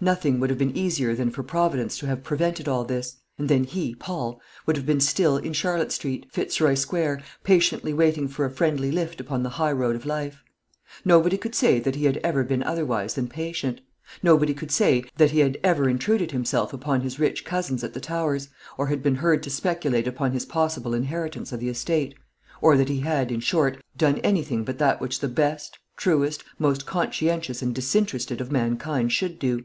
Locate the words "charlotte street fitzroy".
5.52-6.74